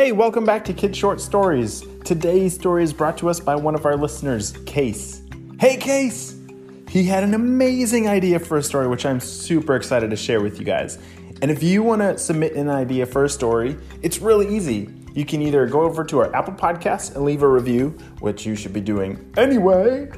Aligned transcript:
Hey, 0.00 0.12
welcome 0.12 0.46
back 0.46 0.64
to 0.64 0.72
Kid 0.72 0.96
Short 0.96 1.20
Stories. 1.20 1.84
Today's 2.06 2.54
story 2.54 2.84
is 2.84 2.90
brought 2.90 3.18
to 3.18 3.28
us 3.28 3.38
by 3.38 3.54
one 3.54 3.74
of 3.74 3.84
our 3.84 3.96
listeners, 3.96 4.52
Case. 4.64 5.20
Hey, 5.60 5.76
Case! 5.76 6.40
He 6.88 7.04
had 7.04 7.22
an 7.22 7.34
amazing 7.34 8.08
idea 8.08 8.38
for 8.38 8.56
a 8.56 8.62
story, 8.62 8.88
which 8.88 9.04
I'm 9.04 9.20
super 9.20 9.76
excited 9.76 10.08
to 10.08 10.16
share 10.16 10.40
with 10.40 10.58
you 10.58 10.64
guys. 10.64 10.98
And 11.42 11.50
if 11.50 11.62
you 11.62 11.82
want 11.82 12.00
to 12.00 12.16
submit 12.16 12.54
an 12.54 12.70
idea 12.70 13.04
for 13.04 13.26
a 13.26 13.28
story, 13.28 13.76
it's 14.00 14.20
really 14.20 14.48
easy. 14.48 14.88
You 15.12 15.26
can 15.26 15.42
either 15.42 15.66
go 15.66 15.82
over 15.82 16.02
to 16.02 16.20
our 16.20 16.34
Apple 16.34 16.54
Podcast 16.54 17.14
and 17.14 17.26
leave 17.26 17.42
a 17.42 17.48
review, 17.48 17.90
which 18.20 18.46
you 18.46 18.56
should 18.56 18.72
be 18.72 18.80
doing 18.80 19.30
anyway, 19.36 20.10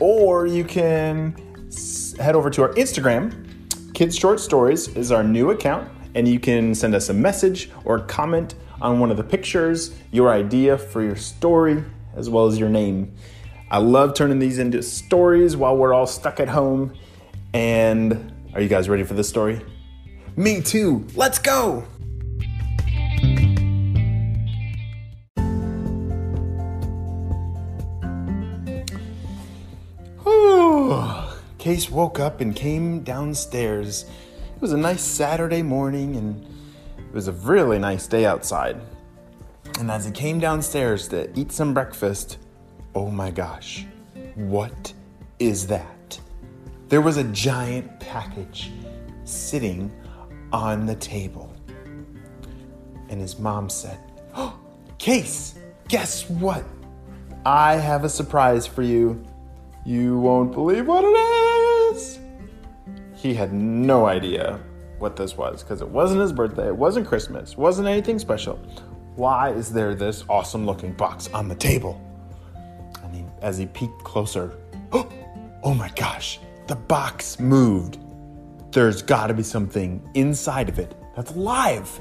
or 0.00 0.46
you 0.46 0.64
can 0.64 1.36
head 2.18 2.34
over 2.34 2.48
to 2.48 2.62
our 2.62 2.72
Instagram. 2.76 3.92
Kids 3.92 4.16
Short 4.16 4.40
Stories 4.40 4.88
is 4.96 5.12
our 5.12 5.22
new 5.22 5.50
account, 5.50 5.86
and 6.14 6.26
you 6.26 6.40
can 6.40 6.74
send 6.74 6.94
us 6.94 7.10
a 7.10 7.14
message 7.14 7.70
or 7.84 7.98
comment 7.98 8.54
on 8.80 9.00
one 9.00 9.10
of 9.10 9.16
the 9.16 9.24
pictures, 9.24 9.94
your 10.10 10.30
idea 10.30 10.78
for 10.78 11.02
your 11.02 11.16
story, 11.16 11.84
as 12.14 12.30
well 12.30 12.46
as 12.46 12.58
your 12.58 12.68
name. 12.68 13.14
I 13.70 13.78
love 13.78 14.14
turning 14.14 14.38
these 14.38 14.58
into 14.58 14.82
stories 14.82 15.56
while 15.56 15.76
we're 15.76 15.92
all 15.92 16.06
stuck 16.06 16.40
at 16.40 16.48
home. 16.48 16.94
And 17.52 18.32
are 18.54 18.60
you 18.60 18.68
guys 18.68 18.88
ready 18.88 19.04
for 19.04 19.14
this 19.14 19.28
story? 19.28 19.64
Me 20.36 20.62
too. 20.62 21.06
Let's 21.14 21.38
go. 21.38 21.86
Case 31.58 31.90
woke 31.90 32.18
up 32.20 32.40
and 32.40 32.54
came 32.56 33.00
downstairs. 33.00 34.04
It 34.54 34.62
was 34.62 34.72
a 34.72 34.76
nice 34.76 35.02
Saturday 35.02 35.60
morning 35.60 36.16
and 36.16 36.46
was 37.18 37.26
a 37.26 37.32
really 37.32 37.80
nice 37.80 38.06
day 38.06 38.24
outside. 38.24 38.80
And 39.80 39.90
as 39.90 40.04
he 40.04 40.12
came 40.12 40.38
downstairs 40.38 41.08
to 41.08 41.28
eat 41.36 41.50
some 41.50 41.74
breakfast, 41.74 42.38
oh 42.94 43.10
my 43.10 43.32
gosh, 43.32 43.86
what 44.36 44.92
is 45.40 45.66
that? 45.66 46.20
There 46.88 47.00
was 47.00 47.16
a 47.16 47.24
giant 47.24 47.98
package 47.98 48.70
sitting 49.24 49.90
on 50.52 50.86
the 50.86 50.94
table. 50.94 51.52
And 53.08 53.20
his 53.20 53.36
mom 53.40 53.68
said, 53.68 53.98
oh, 54.36 54.56
Case, 54.98 55.58
guess 55.88 56.30
what? 56.30 56.62
I 57.44 57.74
have 57.74 58.04
a 58.04 58.08
surprise 58.08 58.64
for 58.64 58.82
you. 58.82 59.20
You 59.84 60.20
won't 60.20 60.52
believe 60.52 60.86
what 60.86 61.02
it 61.02 61.96
is. 61.96 62.20
He 63.16 63.34
had 63.34 63.52
no 63.52 64.06
idea 64.06 64.60
what 64.98 65.16
this 65.16 65.36
was 65.36 65.62
because 65.62 65.80
it 65.80 65.88
wasn't 65.88 66.20
his 66.20 66.32
birthday, 66.32 66.68
it 66.68 66.76
wasn't 66.76 67.06
Christmas, 67.06 67.56
wasn't 67.56 67.88
anything 67.88 68.18
special. 68.18 68.56
Why 69.16 69.50
is 69.50 69.72
there 69.72 69.94
this 69.94 70.24
awesome 70.28 70.64
looking 70.64 70.92
box 70.92 71.28
on 71.28 71.48
the 71.48 71.54
table? 71.54 72.00
And 73.02 73.14
he, 73.14 73.24
as 73.42 73.58
he 73.58 73.66
peeked 73.66 74.04
closer, 74.04 74.56
oh 74.92 75.74
my 75.74 75.90
gosh, 75.96 76.40
the 76.66 76.76
box 76.76 77.40
moved. 77.40 77.98
There's 78.70 79.02
got 79.02 79.28
to 79.28 79.34
be 79.34 79.42
something 79.42 80.08
inside 80.14 80.68
of 80.68 80.78
it 80.78 80.94
that's 81.16 81.32
alive. 81.32 82.00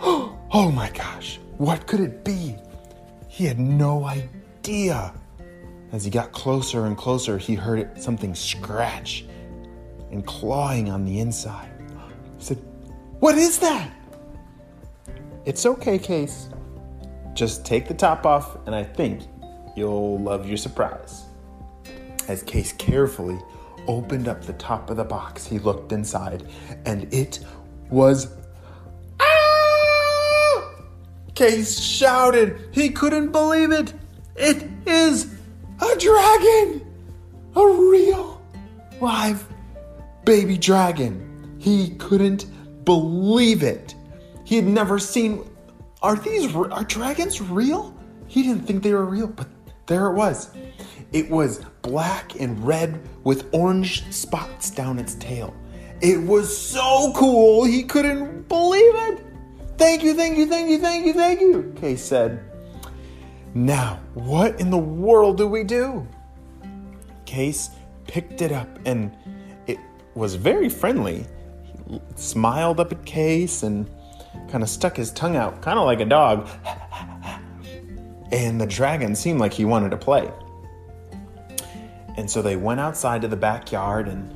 Oh 0.56 0.70
my 0.70 0.88
gosh, 0.90 1.40
what 1.58 1.88
could 1.88 1.98
it 1.98 2.24
be? 2.24 2.54
He 3.26 3.44
had 3.44 3.58
no 3.58 4.04
idea. 4.04 5.12
As 5.90 6.04
he 6.04 6.10
got 6.12 6.30
closer 6.30 6.86
and 6.86 6.96
closer, 6.96 7.38
he 7.38 7.56
heard 7.56 8.00
something 8.00 8.36
scratch 8.36 9.24
and 10.12 10.24
clawing 10.24 10.90
on 10.90 11.04
the 11.04 11.18
inside. 11.18 11.73
Said, 12.44 12.58
What 13.20 13.38
is 13.38 13.58
that? 13.60 13.90
It's 15.46 15.64
okay, 15.64 15.98
Case. 15.98 16.50
Just 17.32 17.64
take 17.64 17.88
the 17.88 17.94
top 17.94 18.26
off, 18.26 18.58
and 18.66 18.74
I 18.74 18.84
think 18.84 19.22
you'll 19.74 20.18
love 20.18 20.46
your 20.46 20.58
surprise. 20.58 21.24
As 22.28 22.42
Case 22.42 22.74
carefully 22.74 23.38
opened 23.86 24.28
up 24.28 24.42
the 24.42 24.52
top 24.52 24.90
of 24.90 24.98
the 24.98 25.04
box, 25.04 25.46
he 25.46 25.58
looked 25.58 25.92
inside, 25.92 26.46
and 26.84 27.10
it 27.14 27.40
was. 27.88 28.36
Ah! 29.20 30.70
Case 31.34 31.80
shouted. 31.80 32.68
He 32.72 32.90
couldn't 32.90 33.32
believe 33.32 33.72
it. 33.72 33.94
It 34.36 34.68
is 34.86 35.34
a 35.80 35.96
dragon! 35.96 36.82
A 37.56 37.66
real, 37.66 38.42
live 39.00 39.48
baby 40.26 40.58
dragon. 40.58 41.33
He 41.64 41.94
couldn't 41.94 42.44
believe 42.84 43.62
it. 43.62 43.94
He 44.44 44.56
had 44.56 44.66
never 44.66 44.98
seen. 44.98 45.48
Are 46.02 46.14
these 46.14 46.54
are 46.54 46.84
dragons 46.84 47.40
real? 47.40 47.96
He 48.26 48.42
didn't 48.42 48.66
think 48.66 48.82
they 48.82 48.92
were 48.92 49.06
real, 49.06 49.28
but 49.28 49.48
there 49.86 50.08
it 50.08 50.12
was. 50.12 50.50
It 51.14 51.30
was 51.30 51.64
black 51.80 52.38
and 52.38 52.62
red 52.66 53.00
with 53.24 53.48
orange 53.52 54.04
spots 54.12 54.68
down 54.68 54.98
its 54.98 55.14
tail. 55.14 55.54
It 56.02 56.20
was 56.20 56.54
so 56.54 57.14
cool, 57.16 57.64
he 57.64 57.82
couldn't 57.82 58.46
believe 58.46 58.94
it. 58.94 59.24
Thank 59.78 60.02
you, 60.02 60.12
thank 60.12 60.36
you, 60.36 60.46
thank 60.46 60.68
you, 60.68 60.78
thank 60.78 61.06
you, 61.06 61.14
thank 61.14 61.40
you, 61.40 61.72
Case 61.80 62.04
said. 62.04 62.44
Now, 63.54 64.00
what 64.12 64.60
in 64.60 64.68
the 64.68 64.76
world 64.76 65.38
do 65.38 65.48
we 65.48 65.64
do? 65.64 66.06
Case 67.24 67.70
picked 68.06 68.42
it 68.42 68.52
up 68.52 68.68
and 68.84 69.16
it 69.66 69.78
was 70.14 70.34
very 70.34 70.68
friendly. 70.68 71.24
Smiled 72.16 72.80
up 72.80 72.92
at 72.92 73.04
Case 73.04 73.62
and 73.62 73.88
kind 74.50 74.62
of 74.62 74.68
stuck 74.68 74.96
his 74.96 75.10
tongue 75.12 75.36
out, 75.36 75.62
kind 75.62 75.78
of 75.78 75.84
like 75.84 76.00
a 76.00 76.04
dog. 76.04 76.48
and 78.32 78.60
the 78.60 78.66
dragon 78.66 79.14
seemed 79.14 79.40
like 79.40 79.52
he 79.52 79.64
wanted 79.64 79.90
to 79.90 79.96
play. 79.96 80.30
And 82.16 82.30
so 82.30 82.42
they 82.42 82.56
went 82.56 82.80
outside 82.80 83.22
to 83.22 83.28
the 83.28 83.36
backyard 83.36 84.08
and 84.08 84.32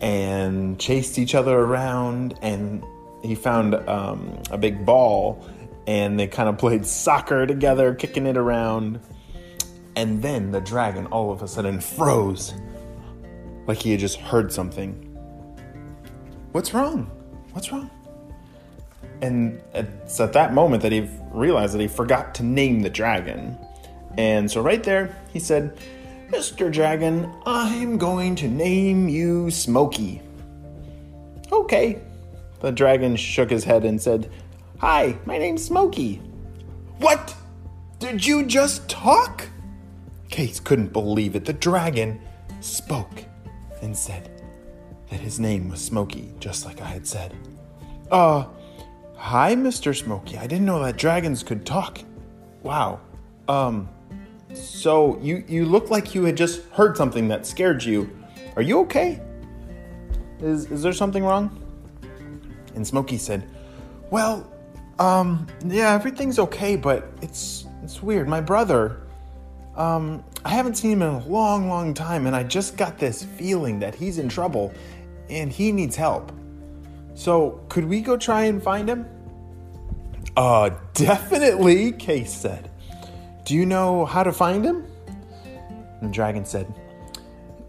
and 0.00 0.78
chased 0.78 1.18
each 1.18 1.34
other 1.34 1.56
around 1.56 2.38
and 2.42 2.84
he 3.22 3.34
found 3.34 3.74
um, 3.88 4.42
a 4.50 4.58
big 4.58 4.84
ball 4.84 5.48
and 5.86 6.18
they 6.18 6.26
kind 6.26 6.48
of 6.48 6.58
played 6.58 6.84
soccer 7.04 7.46
together, 7.46 7.94
kicking 7.94 8.26
it 8.26 8.36
around. 8.36 9.00
And 9.94 10.22
then 10.22 10.50
the 10.50 10.60
dragon 10.60 11.06
all 11.06 11.32
of 11.32 11.42
a 11.42 11.48
sudden 11.48 11.80
froze, 11.80 12.52
like 13.66 13.78
he 13.78 13.92
had 13.92 14.00
just 14.00 14.18
heard 14.18 14.52
something. 14.52 15.05
What's 16.56 16.72
wrong? 16.72 17.10
What's 17.52 17.70
wrong? 17.70 17.90
And 19.20 19.60
it's 19.74 20.18
at 20.20 20.32
that 20.32 20.54
moment 20.54 20.82
that 20.84 20.90
he 20.90 21.06
realized 21.30 21.74
that 21.74 21.82
he 21.82 21.86
forgot 21.86 22.34
to 22.36 22.44
name 22.44 22.80
the 22.80 22.88
dragon. 22.88 23.58
And 24.16 24.50
so, 24.50 24.62
right 24.62 24.82
there, 24.82 25.14
he 25.34 25.38
said, 25.38 25.76
Mr. 26.30 26.72
Dragon, 26.72 27.30
I'm 27.44 27.98
going 27.98 28.36
to 28.36 28.48
name 28.48 29.06
you 29.06 29.50
Smokey. 29.50 30.22
Okay. 31.52 32.00
The 32.60 32.72
dragon 32.72 33.16
shook 33.16 33.50
his 33.50 33.62
head 33.62 33.84
and 33.84 34.00
said, 34.00 34.30
Hi, 34.80 35.14
my 35.26 35.36
name's 35.36 35.62
Smokey. 35.62 36.22
What? 37.00 37.34
Did 37.98 38.24
you 38.24 38.46
just 38.46 38.88
talk? 38.88 39.46
Case 40.30 40.58
couldn't 40.58 40.94
believe 40.94 41.36
it. 41.36 41.44
The 41.44 41.52
dragon 41.52 42.18
spoke 42.62 43.26
and 43.82 43.94
said 43.94 44.36
that 45.10 45.20
his 45.20 45.38
name 45.38 45.68
was 45.68 45.80
Smokey, 45.80 46.32
just 46.40 46.64
like 46.64 46.80
I 46.80 46.86
had 46.86 47.06
said. 47.06 47.34
Uh, 48.10 48.46
hi, 49.16 49.54
Mr. 49.54 49.96
Smokey. 49.96 50.38
I 50.38 50.46
didn't 50.46 50.66
know 50.66 50.82
that 50.82 50.96
dragons 50.96 51.42
could 51.42 51.64
talk. 51.64 52.00
Wow. 52.62 53.00
Um, 53.48 53.88
so 54.54 55.18
you 55.20 55.44
you 55.46 55.66
look 55.66 55.90
like 55.90 56.14
you 56.14 56.24
had 56.24 56.36
just 56.36 56.62
heard 56.70 56.96
something 56.96 57.28
that 57.28 57.46
scared 57.46 57.82
you. 57.82 58.10
Are 58.56 58.62
you 58.62 58.80
okay? 58.80 59.20
Is 60.40 60.70
is 60.70 60.82
there 60.82 60.92
something 60.92 61.22
wrong? 61.22 61.62
And 62.74 62.86
Smokey 62.86 63.18
said, 63.18 63.48
"Well, 64.10 64.50
um, 64.98 65.46
yeah, 65.66 65.92
everything's 65.92 66.38
okay, 66.38 66.76
but 66.76 67.08
it's 67.22 67.66
it's 67.82 68.02
weird. 68.02 68.28
My 68.28 68.40
brother, 68.40 69.02
um, 69.76 70.24
I 70.44 70.50
haven't 70.50 70.76
seen 70.76 70.92
him 70.92 71.02
in 71.02 71.08
a 71.08 71.26
long, 71.26 71.68
long 71.68 71.92
time, 71.94 72.26
and 72.26 72.34
I 72.34 72.42
just 72.42 72.76
got 72.76 72.98
this 72.98 73.22
feeling 73.22 73.78
that 73.80 73.94
he's 73.94 74.18
in 74.18 74.28
trouble 74.28 74.72
and 75.28 75.50
he 75.50 75.72
needs 75.72 75.96
help. 75.96 76.32
So, 77.14 77.60
could 77.68 77.84
we 77.84 78.00
go 78.00 78.16
try 78.16 78.44
and 78.44 78.62
find 78.62 78.88
him? 78.88 79.06
Uh, 80.36 80.70
definitely, 80.92 81.92
Case 81.92 82.32
said. 82.32 82.70
Do 83.44 83.54
you 83.54 83.64
know 83.64 84.04
how 84.04 84.22
to 84.22 84.32
find 84.32 84.64
him? 84.64 84.84
And 86.00 86.10
the 86.10 86.12
dragon 86.12 86.44
said, 86.44 86.72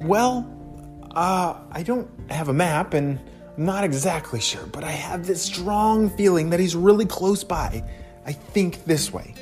Well, 0.00 0.50
uh, 1.10 1.60
I 1.70 1.82
don't 1.82 2.08
have 2.30 2.48
a 2.48 2.54
map, 2.54 2.94
and 2.94 3.20
I'm 3.56 3.64
not 3.64 3.84
exactly 3.84 4.40
sure, 4.40 4.66
but 4.66 4.82
I 4.82 4.90
have 4.90 5.26
this 5.26 5.42
strong 5.42 6.08
feeling 6.10 6.50
that 6.50 6.60
he's 6.60 6.74
really 6.74 7.06
close 7.06 7.44
by. 7.44 7.84
I 8.26 8.32
think 8.32 8.84
this 8.84 9.12
way. 9.12 9.34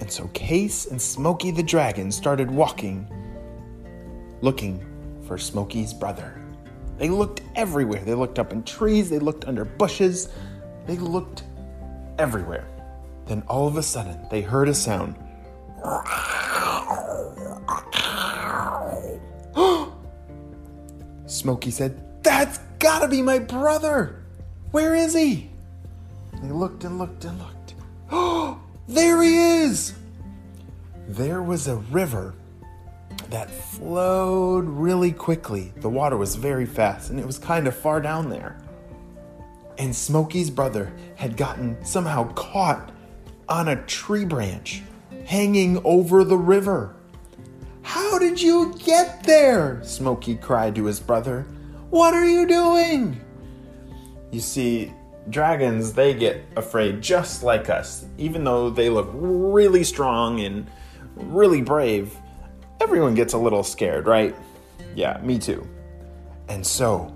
And 0.00 0.10
so 0.10 0.26
Case 0.28 0.86
and 0.86 1.00
Smokey 1.00 1.52
the 1.52 1.62
Dragon 1.62 2.10
started 2.10 2.50
walking, 2.50 3.06
looking 4.40 4.84
for 5.26 5.38
Smokey's 5.38 5.94
brother. 5.94 6.43
They 6.98 7.08
looked 7.08 7.42
everywhere. 7.56 8.02
They 8.04 8.14
looked 8.14 8.38
up 8.38 8.52
in 8.52 8.62
trees, 8.62 9.10
they 9.10 9.18
looked 9.18 9.46
under 9.46 9.64
bushes, 9.64 10.28
they 10.86 10.96
looked 10.96 11.44
everywhere. 12.18 12.66
Then 13.26 13.42
all 13.48 13.66
of 13.66 13.76
a 13.76 13.82
sudden, 13.82 14.26
they 14.30 14.42
heard 14.42 14.68
a 14.68 14.74
sound. 14.74 15.16
Smokey 21.26 21.70
said, 21.70 22.22
That's 22.22 22.58
gotta 22.78 23.08
be 23.08 23.22
my 23.22 23.38
brother! 23.38 24.22
Where 24.70 24.94
is 24.94 25.14
he? 25.14 25.50
They 26.42 26.50
looked 26.50 26.84
and 26.84 26.98
looked 26.98 27.24
and 27.24 27.38
looked. 27.38 27.74
Oh, 28.10 28.60
there 28.88 29.22
he 29.22 29.36
is! 29.36 29.94
There 31.08 31.42
was 31.42 31.68
a 31.68 31.76
river 31.76 32.34
that 33.34 33.50
flowed 33.50 34.64
really 34.64 35.10
quickly. 35.10 35.72
The 35.78 35.88
water 35.88 36.16
was 36.16 36.36
very 36.36 36.66
fast 36.66 37.10
and 37.10 37.18
it 37.18 37.26
was 37.26 37.36
kind 37.36 37.66
of 37.66 37.74
far 37.74 38.00
down 38.00 38.30
there. 38.30 38.56
And 39.76 39.92
Smokey's 39.92 40.50
brother 40.50 40.92
had 41.16 41.36
gotten 41.36 41.84
somehow 41.84 42.32
caught 42.34 42.92
on 43.48 43.66
a 43.66 43.84
tree 43.86 44.24
branch 44.24 44.82
hanging 45.26 45.80
over 45.82 46.22
the 46.22 46.38
river. 46.38 46.94
How 47.82 48.20
did 48.20 48.40
you 48.40 48.72
get 48.78 49.24
there? 49.24 49.82
Smokey 49.82 50.36
cried 50.36 50.76
to 50.76 50.84
his 50.84 51.00
brother. 51.00 51.44
What 51.90 52.14
are 52.14 52.24
you 52.24 52.46
doing? 52.46 53.20
You 54.30 54.38
see, 54.38 54.92
dragons, 55.28 55.92
they 55.92 56.14
get 56.14 56.44
afraid 56.54 57.02
just 57.02 57.42
like 57.42 57.68
us. 57.68 58.06
Even 58.16 58.44
though 58.44 58.70
they 58.70 58.90
look 58.90 59.10
really 59.12 59.82
strong 59.82 60.38
and 60.38 60.70
really 61.16 61.62
brave, 61.62 62.16
everyone 62.84 63.14
gets 63.14 63.32
a 63.32 63.38
little 63.38 63.64
scared, 63.64 64.06
right? 64.06 64.36
Yeah, 64.94 65.18
me 65.22 65.38
too. 65.38 65.66
And 66.48 66.64
so, 66.64 67.12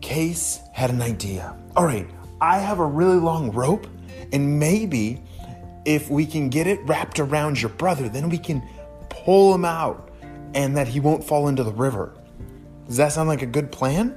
Case 0.00 0.60
had 0.72 0.88
an 0.88 1.02
idea. 1.02 1.54
All 1.76 1.84
right, 1.84 2.08
I 2.40 2.58
have 2.58 2.78
a 2.78 2.86
really 2.86 3.18
long 3.18 3.52
rope, 3.52 3.86
and 4.32 4.58
maybe 4.58 5.22
if 5.84 6.08
we 6.10 6.24
can 6.24 6.48
get 6.48 6.66
it 6.66 6.80
wrapped 6.84 7.20
around 7.20 7.60
your 7.60 7.68
brother, 7.68 8.08
then 8.08 8.30
we 8.30 8.38
can 8.38 8.66
pull 9.10 9.54
him 9.54 9.66
out 9.66 10.10
and 10.54 10.76
that 10.76 10.88
he 10.88 11.00
won't 11.00 11.22
fall 11.22 11.48
into 11.48 11.62
the 11.62 11.72
river. 11.72 12.14
Does 12.86 12.96
that 12.96 13.12
sound 13.12 13.28
like 13.28 13.42
a 13.42 13.46
good 13.46 13.70
plan? 13.70 14.16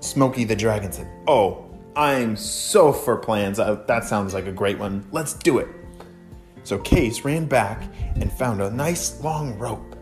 Smokey 0.00 0.44
the 0.44 0.56
dragon 0.56 0.90
said, 0.90 1.08
Oh, 1.28 1.70
I'm 1.94 2.34
so 2.36 2.92
for 2.92 3.16
plans. 3.16 3.58
Uh, 3.58 3.82
that 3.86 4.04
sounds 4.04 4.32
like 4.32 4.46
a 4.46 4.52
great 4.52 4.78
one. 4.78 5.06
Let's 5.12 5.34
do 5.34 5.58
it. 5.58 5.68
So 6.64 6.78
Case 6.78 7.24
ran 7.24 7.46
back 7.46 7.82
and 8.16 8.32
found 8.32 8.60
a 8.60 8.70
nice 8.70 9.20
long 9.22 9.58
rope. 9.58 9.96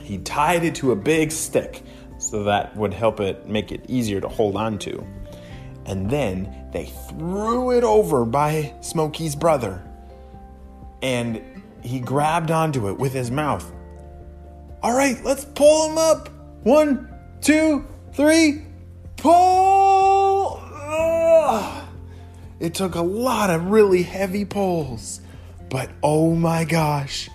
He 0.00 0.18
tied 0.18 0.64
it 0.64 0.76
to 0.76 0.92
a 0.92 0.96
big 0.96 1.32
stick 1.32 1.82
so 2.18 2.44
that 2.44 2.76
would 2.76 2.94
help 2.94 3.20
it 3.20 3.48
make 3.48 3.72
it 3.72 3.84
easier 3.88 4.20
to 4.20 4.28
hold 4.28 4.56
on 4.56 4.78
to. 4.80 5.04
And 5.84 6.10
then 6.10 6.68
they 6.72 6.86
threw 7.08 7.72
it 7.72 7.84
over 7.84 8.24
by 8.24 8.74
Smokey's 8.80 9.36
brother. 9.36 9.82
And 11.02 11.42
he 11.82 12.00
grabbed 12.00 12.50
onto 12.50 12.88
it 12.88 12.98
with 12.98 13.12
his 13.12 13.30
mouth. 13.30 13.70
All 14.82 14.96
right, 14.96 15.22
let's 15.24 15.44
pull 15.44 15.90
him 15.90 15.98
up. 15.98 16.28
One, 16.62 17.08
two, 17.40 17.86
three, 18.12 18.62
pull! 19.16 20.60
Ugh. 20.62 21.84
It 22.58 22.74
took 22.74 22.94
a 22.94 23.02
lot 23.02 23.50
of 23.50 23.66
really 23.66 24.02
heavy 24.02 24.44
pulls, 24.44 25.20
but 25.68 25.90
oh 26.02 26.34
my 26.34 26.64
gosh, 26.64 27.28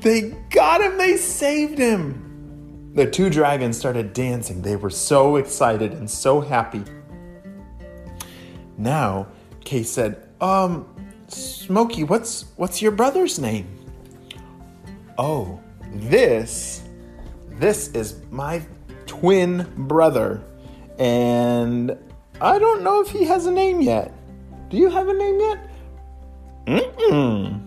they 0.00 0.34
got 0.50 0.80
him, 0.80 0.98
they 0.98 1.16
saved 1.16 1.78
him. 1.78 2.92
The 2.94 3.10
two 3.10 3.28
dragons 3.28 3.76
started 3.76 4.12
dancing. 4.12 4.62
They 4.62 4.76
were 4.76 4.90
so 4.90 5.36
excited 5.36 5.92
and 5.92 6.10
so 6.10 6.40
happy. 6.40 6.82
Now, 8.78 9.26
Kay 9.64 9.82
said, 9.82 10.28
Um, 10.40 10.86
Smokey, 11.28 12.04
what's 12.04 12.46
what's 12.56 12.80
your 12.80 12.92
brother's 12.92 13.38
name? 13.38 13.66
Oh, 15.18 15.60
this 15.92 16.82
this 17.58 17.88
is 17.88 18.22
my 18.30 18.62
twin 19.06 19.66
brother. 19.76 20.42
And 20.98 21.96
I 22.40 22.58
don't 22.58 22.82
know 22.82 23.00
if 23.00 23.08
he 23.10 23.24
has 23.24 23.46
a 23.46 23.50
name 23.50 23.80
yet. 23.80 24.12
Do 24.70 24.76
you 24.76 24.88
have 24.90 25.08
a 25.08 25.14
name 25.14 25.40
yet? 25.40 25.58
Mm-mm. 26.66 27.60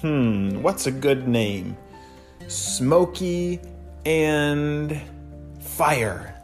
Hmm, 0.00 0.60
what's 0.62 0.86
a 0.86 0.90
good 0.90 1.28
name? 1.28 1.76
Smokey 2.48 3.60
and 4.04 5.00
Fire. 5.60 6.34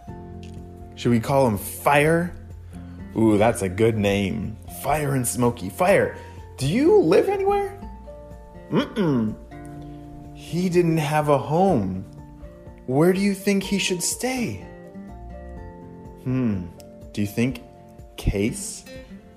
Should 0.94 1.10
we 1.10 1.20
call 1.20 1.48
him 1.48 1.58
Fire? 1.58 2.34
Ooh, 3.16 3.38
that's 3.38 3.62
a 3.62 3.68
good 3.68 3.98
name. 3.98 4.56
Fire 4.82 5.14
and 5.14 5.26
Smokey. 5.26 5.70
Fire, 5.70 6.16
do 6.56 6.68
you 6.68 7.00
live 7.00 7.28
anywhere? 7.28 7.78
Mm-mm. 8.70 9.34
He 10.34 10.68
didn't 10.68 10.98
have 10.98 11.28
a 11.28 11.38
home. 11.38 12.04
Where 12.86 13.12
do 13.12 13.20
you 13.20 13.34
think 13.34 13.64
he 13.64 13.78
should 13.78 14.02
stay? 14.02 14.64
Hmm, 16.22 16.66
do 17.12 17.20
you 17.20 17.26
think 17.26 17.62
Case 18.16 18.84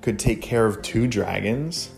could 0.02 0.20
take 0.20 0.42
care 0.42 0.66
of 0.66 0.82
two 0.82 1.08
dragons? 1.08 1.90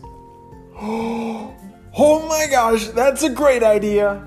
Oh 1.96 2.26
my 2.28 2.48
gosh, 2.50 2.88
that's 2.88 3.22
a 3.22 3.30
great 3.30 3.62
idea! 3.62 4.26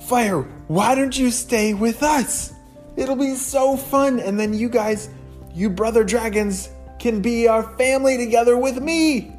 Fire, 0.00 0.42
why 0.68 0.94
don't 0.94 1.18
you 1.18 1.30
stay 1.30 1.72
with 1.72 2.02
us? 2.02 2.52
It'll 2.94 3.16
be 3.16 3.34
so 3.34 3.74
fun, 3.74 4.20
and 4.20 4.38
then 4.38 4.52
you 4.52 4.68
guys, 4.68 5.08
you 5.54 5.70
brother 5.70 6.04
dragons, 6.04 6.68
can 6.98 7.22
be 7.22 7.48
our 7.48 7.62
family 7.78 8.18
together 8.18 8.58
with 8.58 8.82
me. 8.82 9.32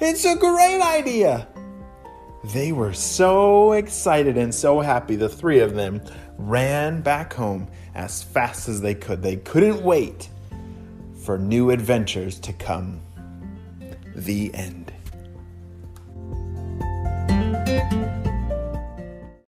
It's 0.00 0.24
a 0.24 0.36
great 0.36 0.80
idea. 0.80 1.48
They 2.52 2.70
were 2.70 2.92
so 2.92 3.72
excited 3.72 4.38
and 4.38 4.54
so 4.54 4.80
happy, 4.80 5.16
the 5.16 5.28
three 5.28 5.58
of 5.58 5.74
them 5.74 6.00
ran 6.38 7.00
back 7.00 7.32
home 7.32 7.66
as 7.96 8.22
fast 8.22 8.68
as 8.68 8.80
they 8.80 8.94
could. 8.94 9.20
They 9.22 9.36
couldn't 9.36 9.82
wait 9.82 10.28
for 11.24 11.38
new 11.38 11.70
adventures 11.70 12.38
to 12.40 12.52
come. 12.52 13.00
The 14.14 14.54
end. 14.54 14.92